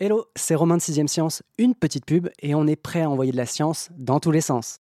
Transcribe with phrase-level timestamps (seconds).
[0.00, 3.32] Hello, c'est Romain de 6ème Science, une petite pub et on est prêt à envoyer
[3.32, 4.76] de la science dans tous les sens.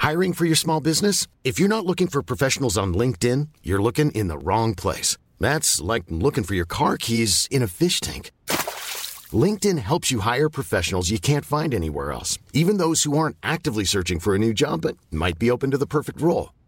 [0.00, 1.26] Hiring for your small business?
[1.42, 5.18] If you're not looking for professionals on LinkedIn, you're looking in the wrong place.
[5.40, 8.30] That's like looking for your car keys in a fish tank.
[9.32, 13.84] LinkedIn helps you hire professionals you can't find anywhere else, even those who aren't actively
[13.84, 16.50] searching for a new job but might be open to the perfect role.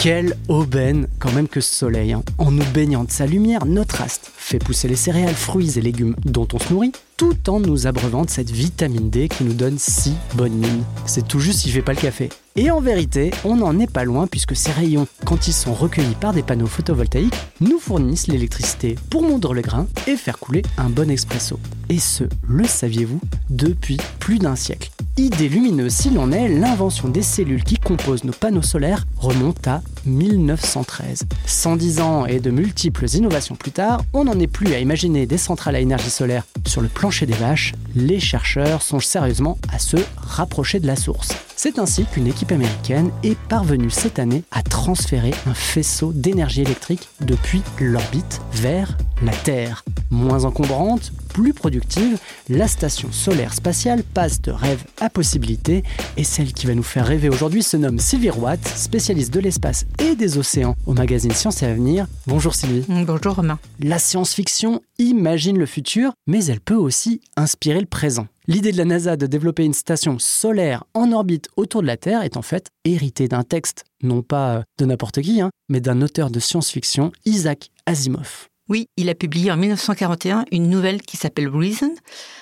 [0.00, 2.12] Quelle aubaine quand même que ce soleil.
[2.12, 2.22] hein.
[2.38, 6.14] En nous baignant de sa lumière, notre astre fait pousser les céréales, fruits et légumes
[6.24, 9.78] dont on se nourrit, tout en nous abreuvant de cette vitamine D qui nous donne
[9.78, 10.84] si bonne mine.
[11.06, 12.28] C'est tout juste s'il fait pas le café.
[12.54, 16.14] Et en vérité, on n'en est pas loin puisque ces rayons, quand ils sont recueillis
[16.20, 20.88] par des panneaux photovoltaïques, nous fournissent l'électricité pour mondre le grain et faire couler un
[20.90, 21.58] bon expresso.
[21.88, 24.90] Et ce, le saviez-vous, depuis plus d'un siècle.
[25.18, 29.80] Idée lumineuse s'il en est, l'invention des cellules qui composent nos panneaux solaires remonte à
[30.04, 31.22] 1913.
[31.46, 35.38] 110 ans et de multiples innovations plus tard, on n'en est plus à imaginer des
[35.38, 39.96] centrales à énergie solaire sur le plancher des vaches, les chercheurs songent sérieusement à se
[40.18, 41.32] rapprocher de la source.
[41.56, 47.08] C'est ainsi qu'une équipe américaine est parvenue cette année à transférer un faisceau d'énergie électrique
[47.22, 49.84] depuis l'orbite vers la Terre.
[50.10, 55.82] Moins encombrante, plus productive, la station solaire spatiale passe de rêve à possibilité
[56.16, 59.86] et celle qui va nous faire rêver aujourd'hui se nomme Sylvie Roat, spécialiste de l'espace
[59.98, 62.06] et des océans au magazine Science et Avenir.
[62.26, 62.84] Bonjour Sylvie.
[62.88, 63.58] Bonjour Romain.
[63.80, 68.26] La science-fiction imagine le futur, mais elle peut aussi inspirer le présent.
[68.48, 72.22] L'idée de la NASA de développer une station solaire en orbite autour de la Terre
[72.22, 76.30] est en fait héritée d'un texte, non pas de n'importe qui, hein, mais d'un auteur
[76.30, 78.48] de science-fiction, Isaac Asimov.
[78.68, 81.94] Oui, il a publié en 1941 une nouvelle qui s'appelle Reason,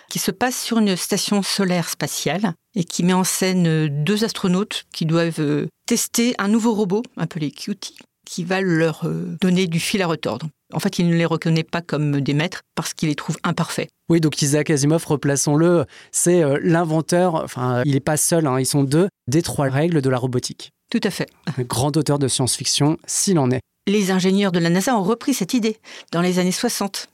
[0.08, 4.84] qui se passe sur une station solaire spatiale et qui met en scène deux astronautes
[4.92, 9.78] qui doivent euh, tester un nouveau robot, appelé Cutie, qui va leur euh, donner du
[9.78, 10.46] fil à retordre.
[10.72, 13.90] En fait, il ne les reconnaît pas comme des maîtres parce qu'il les trouve imparfaits.
[14.08, 18.66] Oui, donc Isaac Asimov, replaçons-le, c'est euh, l'inventeur, enfin, il n'est pas seul, hein, ils
[18.66, 20.70] sont deux, des trois règles de la robotique.
[20.90, 21.28] Tout à fait.
[21.58, 23.60] Un grand auteur de science-fiction, s'il en est.
[23.86, 25.78] Les ingénieurs de la NASA ont repris cette idée
[26.10, 27.08] dans les années 60.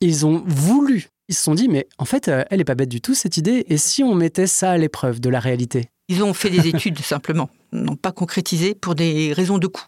[0.00, 2.88] Ils ont voulu, ils se sont dit, mais en fait, euh, elle n'est pas bête
[2.88, 5.88] du tout, cette idée, et si on mettait ça à l'épreuve de la réalité?
[6.08, 9.86] Ils ont fait des études simplement, n'ont pas concrétisé pour des raisons de coût.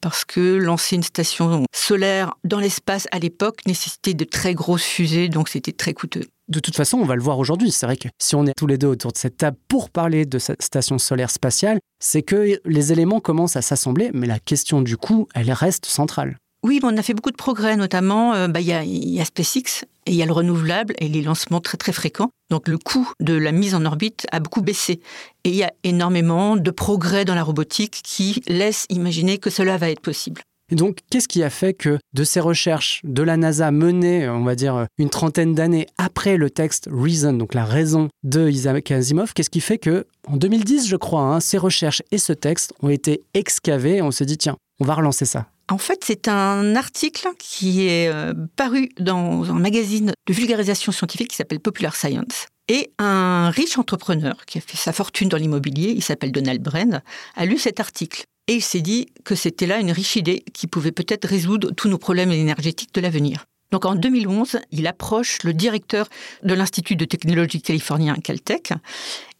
[0.00, 5.28] Parce que lancer une station solaire dans l'espace à l'époque nécessitait de très grosses fusées,
[5.28, 6.24] donc c'était très coûteux.
[6.48, 7.70] De toute façon, on va le voir aujourd'hui.
[7.70, 10.24] C'est vrai que si on est tous les deux autour de cette table pour parler
[10.24, 14.80] de cette station solaire spatiale, c'est que les éléments commencent à s'assembler, mais la question
[14.80, 16.38] du coût, elle reste centrale.
[16.68, 20.10] Oui, on a fait beaucoup de progrès, notamment euh, bah, il y, a, SpaceX et
[20.10, 22.28] il y a le renouvelable et les lancements très très fréquents.
[22.50, 25.00] Donc le coût de la mise en orbite a beaucoup baissé.
[25.44, 29.78] Et il y a énormément de progrès dans la robotique qui laissent imaginer que cela
[29.78, 30.42] va être possible.
[30.70, 34.44] Et donc, qu'est-ce qui a fait que de ces recherches de la NASA menées, on
[34.44, 39.32] va dire, une trentaine d'années après le texte Reason, donc la raison de Isaac Asimov,
[39.32, 42.90] qu'est-ce qui fait que, en 2010, je crois, hein, ces recherches et ce texte ont
[42.90, 46.76] été excavés et on s'est dit, tiens, on va relancer ça En fait, c'est un
[46.76, 52.46] article qui est euh, paru dans un magazine de vulgarisation scientifique qui s'appelle Popular Science.
[52.68, 57.02] Et un riche entrepreneur qui a fait sa fortune dans l'immobilier, il s'appelle Donald Brand,
[57.36, 58.24] a lu cet article.
[58.46, 61.88] Et il s'est dit que c'était là une riche idée qui pouvait peut-être résoudre tous
[61.88, 63.44] nos problèmes énergétiques de l'avenir.
[63.70, 66.08] Donc en 2011, il approche le directeur
[66.42, 68.72] de l'Institut de technologie californien Caltech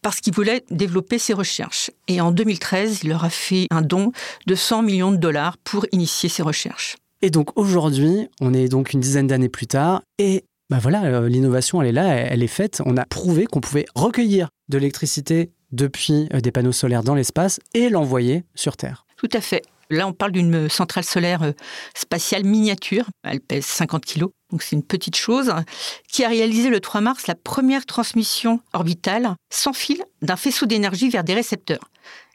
[0.01, 1.91] parce qu'il voulait développer ses recherches.
[2.07, 4.11] Et en 2013, il leur a fait un don
[4.45, 6.95] de 100 millions de dollars pour initier ses recherches.
[7.21, 11.27] Et donc aujourd'hui, on est donc une dizaine d'années plus tard et bah voilà, euh,
[11.27, 12.81] l'innovation, elle est là, elle, elle est faite.
[12.85, 17.59] On a prouvé qu'on pouvait recueillir de l'électricité depuis euh, des panneaux solaires dans l'espace
[17.73, 19.05] et l'envoyer sur Terre.
[19.17, 19.63] Tout à fait.
[19.89, 21.51] Là, on parle d'une centrale solaire euh,
[21.95, 23.05] spatiale miniature.
[23.23, 25.51] Elle pèse 50 kilos, donc c'est une petite chose,
[26.11, 31.09] qui a réalisé le 3 mars la première transmission orbitale sans fil d'un faisceau d'énergie
[31.09, 31.89] vers des récepteurs.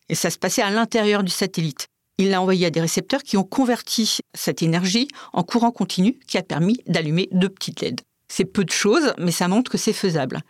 [0.09, 1.87] Et ça se passait à l'intérieur du satellite.
[2.19, 6.39] Il l'a envoyé à des récepteurs qui ont converti cette énergie en courant continu qui
[6.39, 8.01] a permis d'allumer deux petites LED.
[8.29, 10.41] C'est peu de choses, mais ça montre que c'est faisable.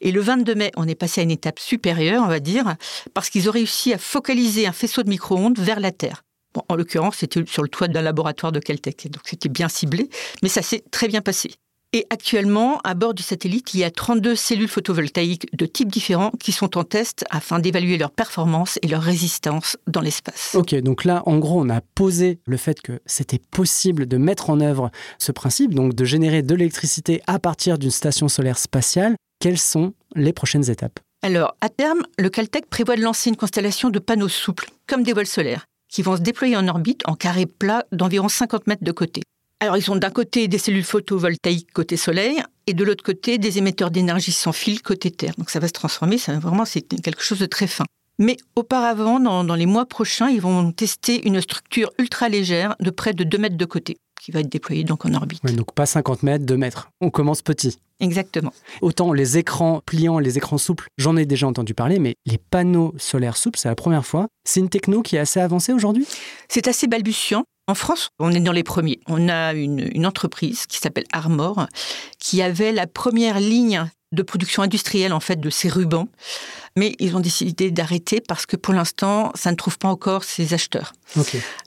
[0.00, 2.76] Et le 22 mai, on est passé à une étape supérieure, on va dire,
[3.14, 6.22] parce qu'ils ont réussi à focaliser un faisceau de micro-ondes vers la Terre.
[6.56, 10.08] Bon, en l'occurrence, c'était sur le toit d'un laboratoire de Caltech, donc c'était bien ciblé,
[10.42, 11.50] mais ça s'est très bien passé.
[11.92, 16.30] Et actuellement, à bord du satellite, il y a 32 cellules photovoltaïques de types différents
[16.40, 20.54] qui sont en test afin d'évaluer leur performance et leur résistance dans l'espace.
[20.54, 24.48] Ok, donc là, en gros, on a posé le fait que c'était possible de mettre
[24.48, 29.14] en œuvre ce principe, donc de générer de l'électricité à partir d'une station solaire spatiale.
[29.40, 31.00] Quelles sont les prochaines étapes?
[31.22, 35.12] Alors, à terme, le Caltech prévoit de lancer une constellation de panneaux souples, comme des
[35.12, 35.66] voiles solaires,
[35.96, 39.22] qui vont se déployer en orbite en carré plat d'environ 50 mètres de côté.
[39.60, 43.56] Alors, ils ont d'un côté des cellules photovoltaïques côté Soleil et de l'autre côté des
[43.56, 45.32] émetteurs d'énergie sans fil côté Terre.
[45.38, 47.86] Donc, ça va se transformer, ça, vraiment, c'est quelque chose de très fin.
[48.18, 52.90] Mais auparavant, dans, dans, les mois prochains, ils vont tester une structure ultra légère de
[52.90, 55.44] près de 2 mètres de côté qui va être déployé donc en orbite.
[55.54, 56.90] donc pas 50 mètres, 2 mètres.
[57.00, 57.78] On commence petit.
[58.00, 58.52] Exactement.
[58.82, 62.92] Autant les écrans pliants, les écrans souples, j'en ai déjà entendu parler, mais les panneaux
[62.98, 64.26] solaires souples, c'est la première fois.
[64.44, 66.06] C'est une techno qui est assez avancée aujourd'hui?
[66.48, 67.44] C'est assez balbutiant.
[67.68, 69.00] En France, on est dans les premiers.
[69.06, 71.66] On a une, une entreprise qui s'appelle Armor,
[72.18, 76.08] qui avait la première ligne de production industrielle en fait de ces rubans,
[76.76, 80.54] mais ils ont décidé d'arrêter parce que pour l'instant, ça ne trouve pas encore ses
[80.54, 80.92] acheteurs.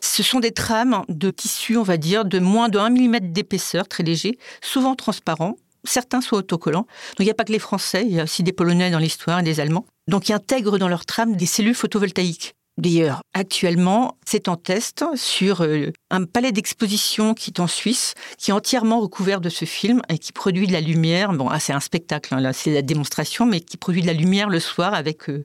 [0.02, 3.88] Ce sont des trames de tissu, on va dire, de moins de 1 mm d'épaisseur,
[3.88, 5.56] très léger, souvent transparents.
[5.86, 6.88] Certains sont autocollants.
[7.18, 9.00] Donc il n'y a pas que les Français, il y a aussi des Polonais dans
[9.00, 9.86] l'histoire et des Allemands.
[10.08, 12.54] Donc ils intègrent dans leurs trames des cellules photovoltaïques.
[12.80, 18.52] D'ailleurs, actuellement, c'est en test sur euh, un palais d'exposition qui est en Suisse, qui
[18.52, 21.34] est entièrement recouvert de ce film et qui produit de la lumière.
[21.34, 24.14] Bon, ah, c'est un spectacle, hein, là, c'est la démonstration, mais qui produit de la
[24.14, 25.44] lumière le soir avec euh,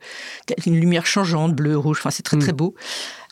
[0.65, 1.99] une lumière changeante, bleu, rouge.
[1.99, 2.57] Enfin, c'est très, très mm.
[2.57, 2.77] beau.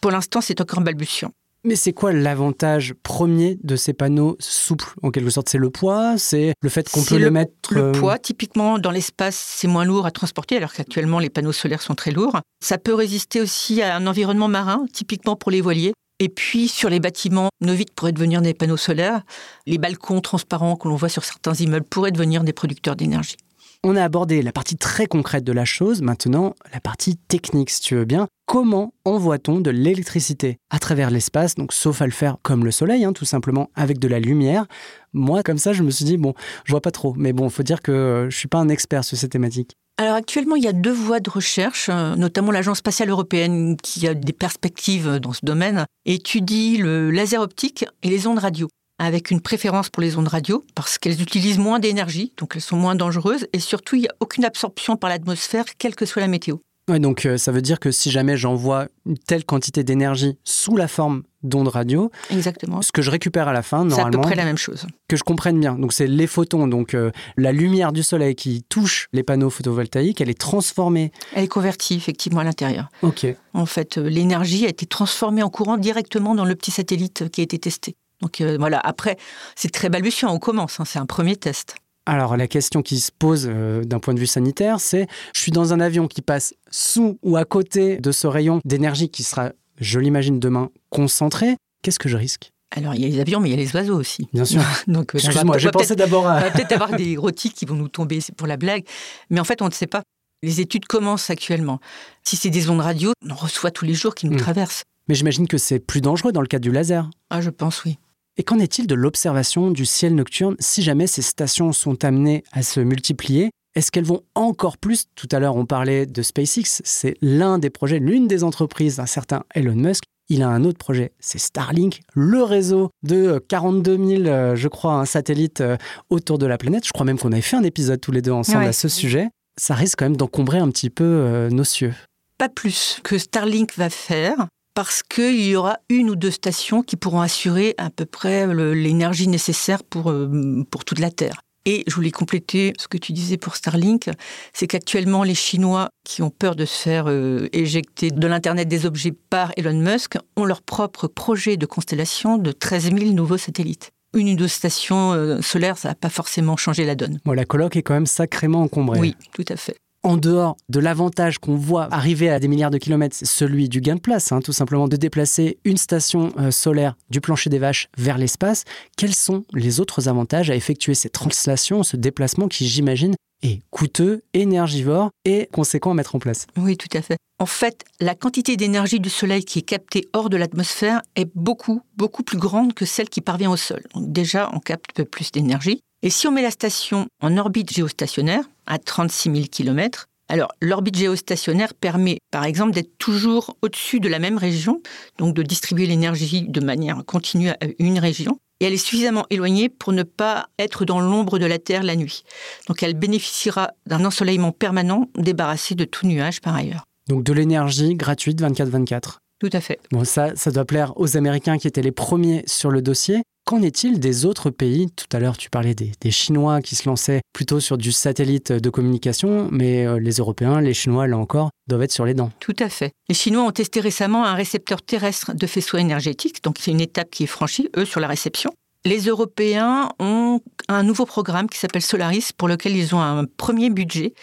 [0.01, 1.31] Pour l'instant, c'est encore balbutiant.
[1.65, 6.19] Mais c'est quoi l'avantage premier de ces panneaux souples En quelque sorte, c'est le poids,
[6.19, 7.53] c'est le fait qu'on peut les mettre.
[7.71, 11.53] Le euh, poids, typiquement, dans l'espace, c'est moins lourd à transporter, alors qu'actuellement, les panneaux
[11.53, 12.41] solaires sont très lourds.
[12.61, 15.93] Ça peut résister aussi à un environnement marin, typiquement pour les voiliers.
[16.19, 19.23] Et puis, sur les bâtiments, nos vitres pourraient devenir des panneaux solaires.
[19.67, 23.37] Les balcons transparents que l'on voit sur certains immeubles pourraient devenir des producteurs d'énergie.
[23.85, 27.81] On a abordé la partie très concrète de la chose, maintenant la partie technique si
[27.81, 28.29] tu veux bien.
[28.47, 33.05] Comment envoie-t-on de l'électricité à travers l'espace, donc sauf à le faire comme le soleil,
[33.05, 34.67] hein, tout simplement avec de la lumière?
[35.13, 36.33] Moi, comme ça, je me suis dit, bon,
[36.65, 39.03] je vois pas trop, mais bon, faut dire que euh, je suis pas un expert
[39.03, 39.73] sur ces thématiques.
[39.99, 44.07] Alors actuellement, il y a deux voies de recherche, euh, notamment l'Agence spatiale européenne qui
[44.07, 48.69] a des perspectives dans ce domaine, étudie le laser optique et les ondes radio
[48.99, 52.77] avec une préférence pour les ondes radio, parce qu'elles utilisent moins d'énergie, donc elles sont
[52.77, 56.29] moins dangereuses, et surtout, il n'y a aucune absorption par l'atmosphère, quelle que soit la
[56.29, 56.57] météo.
[56.89, 60.77] Ouais, donc euh, ça veut dire que si jamais j'envoie une telle quantité d'énergie sous
[60.77, 62.83] la forme d'ondes radio, Exactement.
[62.83, 64.87] ce que je récupère à la fin, normalement, c'est à peu près la même chose.
[65.09, 65.77] Que je comprenne bien.
[65.77, 70.21] Donc c'est les photons, donc euh, la lumière du soleil qui touche les panneaux photovoltaïques,
[70.21, 71.13] elle est transformée.
[71.35, 72.89] Elle est convertie effectivement à l'intérieur.
[73.03, 73.27] Ok.
[73.55, 77.43] En fait, euh, l'énergie a été transformée en courant directement dans le petit satellite qui
[77.43, 77.95] a été testé.
[78.23, 79.19] Donc euh, voilà, après,
[79.57, 81.75] c'est très balbutiant, on commence, hein, c'est un premier test.
[82.07, 85.53] Alors la question qui se pose euh, d'un point de vue sanitaire, c'est je suis
[85.53, 89.51] dans un avion qui passe sous ou à côté de ce rayon d'énergie qui sera,
[89.79, 91.57] je l'imagine demain, concentré.
[91.83, 92.51] Qu'est-ce que je risque?
[92.75, 94.29] Alors, il y a les avions, mais il y a les oiseaux aussi.
[94.33, 94.63] Bien sûr.
[94.87, 96.39] Donc, euh, Excuse-moi, j'ai pensé d'abord à...
[96.39, 98.85] On va peut-être avoir des gros qui vont nous tomber, pour la blague.
[99.29, 100.03] Mais en fait, on ne sait pas.
[100.43, 101.81] Les études commencent actuellement.
[102.25, 104.41] Si c'est des ondes radio, on en reçoit tous les jours qui nous hmm.
[104.41, 104.85] traversent.
[105.09, 107.11] Mais j'imagine que c'est plus dangereux dans le cas du laser.
[107.31, 107.99] Ah, je pense, oui.
[108.39, 112.63] Et qu'en est-il de l'observation du ciel nocturne si jamais ces stations sont amenées à
[112.63, 113.51] se multiplier?
[113.75, 115.07] Est-ce qu'elles vont encore plus?
[115.15, 119.07] Tout à l'heure, on parlait de SpaceX, c'est l'un des projets, l'une des entreprises d'un
[119.07, 120.05] certain Elon Musk.
[120.29, 124.95] Il a un autre projet, c'est Starlink, le réseau de 42 000, euh, je crois,
[124.95, 125.77] un satellite euh,
[126.09, 126.87] autour de la planète.
[126.87, 129.29] Je crois même qu'on avait fait un épisode tous les deux ensemble à ce sujet.
[129.61, 131.93] Ça risque quand même d'encombrer un petit peu euh, nos cieux.
[132.39, 136.97] Pas plus que Starlink va faire parce qu'il y aura une ou deux stations qui
[136.97, 141.43] pourront assurer à peu près l'énergie nécessaire pour, euh, pour toute la Terre.
[141.65, 144.11] Et je voulais compléter ce que tu disais pour Starlink,
[144.53, 148.85] c'est qu'actuellement les Chinois qui ont peur de se faire euh, éjecter de l'Internet des
[148.85, 153.93] objets par Elon Musk ont leur propre projet de constellation de 13 000 nouveaux satellites.
[154.15, 157.21] Une ou deux stations euh, solaires, ça n'a pas forcément changé la donne.
[157.25, 158.99] Bon, la colloque est quand même sacrément encombrée.
[158.99, 162.79] Oui, tout à fait en dehors de l'avantage qu'on voit arriver à des milliards de
[162.79, 166.97] kilomètres, celui du gain de place, hein, tout simplement de déplacer une station euh, solaire
[167.11, 168.65] du plancher des vaches vers l'espace,
[168.97, 174.23] quels sont les autres avantages à effectuer cette translation, ce déplacement qui, j'imagine, est coûteux,
[174.35, 176.47] énergivore et conséquent à mettre en place.
[176.57, 177.17] Oui, tout à fait.
[177.39, 181.83] En fait, la quantité d'énergie du Soleil qui est captée hors de l'atmosphère est beaucoup,
[181.97, 183.83] beaucoup plus grande que celle qui parvient au sol.
[183.95, 185.81] Donc déjà, on capte peu plus d'énergie.
[186.03, 190.97] Et si on met la station en orbite géostationnaire, à 36 000 km, Alors, l'orbite
[190.97, 194.81] géostationnaire permet, par exemple, d'être toujours au-dessus de la même région,
[195.19, 198.39] donc de distribuer l'énergie de manière continue à une région.
[198.59, 201.97] Et elle est suffisamment éloignée pour ne pas être dans l'ombre de la Terre la
[201.97, 202.23] nuit.
[202.67, 206.85] Donc, elle bénéficiera d'un ensoleillement permanent, débarrassé de tout nuage par ailleurs.
[207.11, 209.19] Donc, de l'énergie gratuite 24-24.
[209.43, 209.81] Tout à fait.
[209.91, 213.23] Bon, ça, ça doit plaire aux Américains qui étaient les premiers sur le dossier.
[213.45, 214.87] Qu'en est-il des autres pays?
[214.95, 218.71] Tout à l'heure, tu parlais des, Chinois qui se lançaient plutôt sur du satellite de
[218.71, 222.31] communication, mais euh, les Européens, les Chinois, là encore, doivent être sur les dents.
[222.39, 222.93] Tout à fait.
[223.09, 227.11] Les Chinois ont testé récemment un récepteur terrestre de faisceau énergétique, donc c'est une étape
[227.11, 228.53] qui est franchie, eux, sur la réception.
[228.85, 233.71] Les Européens ont un nouveau programme qui s'appelle Solaris, pour lequel ils ont un premier
[233.71, 234.15] budget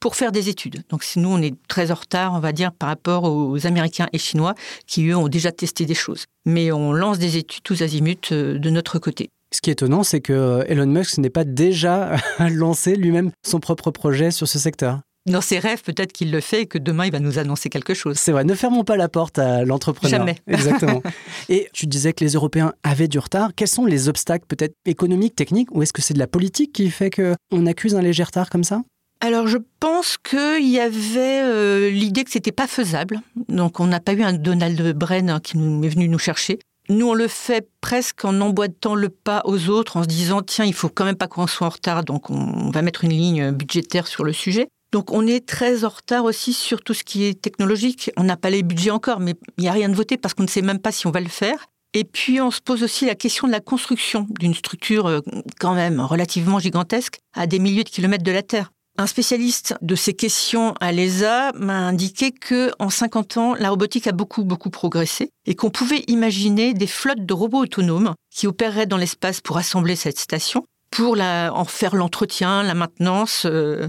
[0.00, 0.82] pour faire des études.
[0.88, 4.18] Donc nous, on est très en retard, on va dire, par rapport aux Américains et
[4.18, 4.54] Chinois
[4.86, 6.24] qui, eux, ont déjà testé des choses.
[6.44, 9.30] Mais on lance des études tous azimuts euh, de notre côté.
[9.52, 13.60] Ce qui est étonnant, c'est que euh, Elon Musk n'est pas déjà lancé lui-même son
[13.60, 15.00] propre projet sur ce secteur.
[15.26, 17.92] Dans ses rêves, peut-être qu'il le fait et que demain, il va nous annoncer quelque
[17.92, 18.16] chose.
[18.16, 20.20] C'est vrai, ne fermons pas la porte à l'entrepreneur.
[20.20, 20.36] Jamais.
[20.46, 21.02] Exactement.
[21.50, 23.50] et tu disais que les Européens avaient du retard.
[23.54, 26.88] Quels sont les obstacles peut-être économiques, techniques, ou est-ce que c'est de la politique qui
[26.90, 28.82] fait qu'on accuse un léger retard comme ça?
[29.20, 33.20] Alors je pense qu'il y avait euh, l'idée que c'était pas faisable.
[33.48, 36.58] Donc on n'a pas eu un Donald Bren qui nous, est venu nous chercher.
[36.90, 40.64] Nous, on le fait presque en emboîtant le pas aux autres, en se disant tiens,
[40.64, 43.50] il faut quand même pas qu'on soit en retard, donc on, va mettre une ligne
[43.50, 44.68] budgétaire sur le sujet.
[44.90, 48.10] Donc on est très en retard aussi sur tout ce qui est technologique.
[48.16, 50.44] On n'a pas les budgets encore, mais il n'y a rien de voté parce qu'on
[50.44, 51.66] ne sait même pas si on va le faire.
[51.92, 55.20] Et puis on se pose aussi la question de la construction d'une structure euh,
[55.58, 58.70] quand même relativement gigantesque à des milliers de kilomètres de la Terre.
[59.00, 64.08] Un spécialiste de ces questions à l'ESA m'a indiqué que en 50 ans, la robotique
[64.08, 68.86] a beaucoup beaucoup progressé et qu'on pouvait imaginer des flottes de robots autonomes qui opéreraient
[68.86, 73.88] dans l'espace pour assembler cette station, pour la, en faire l'entretien, la maintenance, euh,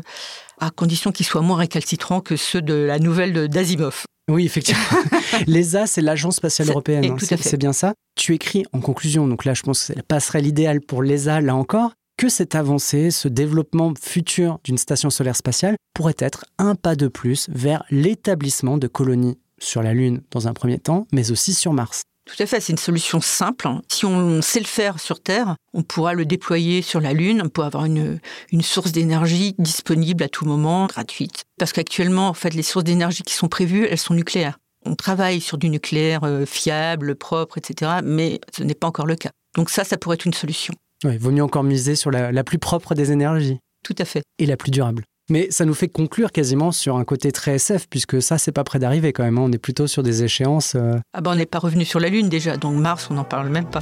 [0.59, 4.03] à condition qu'ils soient moins récalcitrants que ceux de la nouvelle d'Asimov.
[4.29, 4.83] Oui, effectivement.
[5.47, 7.05] L'ESA, c'est l'Agence spatiale européenne.
[7.05, 7.95] Hein, c'est bien ça.
[8.15, 11.41] Tu écris en conclusion, donc là, je pense que c'est la passerelle idéale pour l'ESA,
[11.41, 16.75] là encore que cette avancée, ce développement futur d'une station solaire spatiale pourrait être un
[16.75, 21.31] pas de plus vers l'établissement de colonies sur la Lune dans un premier temps, mais
[21.31, 22.01] aussi sur Mars.
[22.25, 23.69] Tout à fait, c'est une solution simple.
[23.87, 27.47] Si on sait le faire sur Terre, on pourra le déployer sur la Lune, on
[27.47, 28.19] pourra avoir une,
[28.51, 31.45] une source d'énergie disponible à tout moment, gratuite.
[31.57, 34.59] Parce qu'actuellement, en fait, les sources d'énergie qui sont prévues, elles sont nucléaires.
[34.85, 39.15] On travaille sur du nucléaire euh, fiable, propre, etc., mais ce n'est pas encore le
[39.15, 39.31] cas.
[39.55, 40.73] Donc ça, ça pourrait être une solution.
[41.03, 43.59] Oui, vaut mieux encore miser sur la, plus propre des énergies.
[43.83, 44.23] Tout à fait.
[44.37, 45.03] Et la plus durable.
[45.29, 48.63] Mais ça nous fait conclure quasiment sur un côté très SF, puisque ça, c'est pas
[48.63, 49.37] près d'arriver quand même.
[49.37, 49.43] Hein.
[49.45, 50.73] On est plutôt sur des échéances.
[50.75, 53.23] Euh, ah ben, on n'est pas revenu sur la Lune déjà, donc Mars, on n'en
[53.23, 53.81] parle même pas.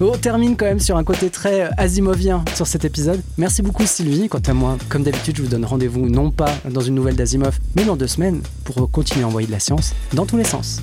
[0.00, 3.20] On termine quand même sur un côté très asimovien sur cet épisode.
[3.38, 4.28] Merci beaucoup Sylvie.
[4.28, 7.58] Quant à moi, comme d'habitude, je vous donne rendez-vous non pas dans une nouvelle d'Asimov,
[7.76, 10.82] mais dans deux semaines pour continuer à envoyer de la science dans tous les sens.